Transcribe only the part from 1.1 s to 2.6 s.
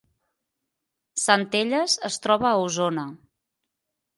Centelles es troba a